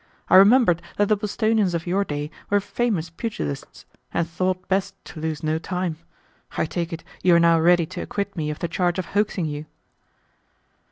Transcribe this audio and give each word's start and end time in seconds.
I 0.31 0.35
remembered 0.35 0.81
that 0.97 1.09
the 1.09 1.15
Bostonians 1.15 1.75
of 1.75 1.85
your 1.85 2.03
day 2.03 2.31
were 2.49 2.59
famous 2.59 3.11
pugilists, 3.11 3.85
and 4.11 4.27
thought 4.27 4.67
best 4.67 4.95
to 5.05 5.19
lose 5.19 5.43
no 5.43 5.59
time. 5.59 5.95
I 6.57 6.65
take 6.65 6.91
it 6.91 7.03
you 7.21 7.35
are 7.35 7.39
now 7.39 7.59
ready 7.59 7.85
to 7.85 8.01
acquit 8.01 8.35
me 8.35 8.49
of 8.49 8.57
the 8.57 8.67
charge 8.67 8.97
of 8.97 9.05
hoaxing 9.13 9.45
you." 9.45 9.67